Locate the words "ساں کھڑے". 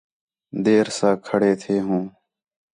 0.97-1.51